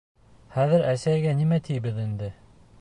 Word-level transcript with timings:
Хәҙер 0.55 0.85
әсәйгә 0.93 1.37
нимә 1.43 1.61
тибеҙ 1.69 2.01
инде? 2.09 2.35